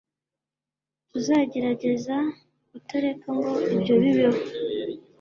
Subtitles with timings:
[1.11, 2.15] tuzagerageza
[2.69, 4.39] kutareka ngo ibyo bibeho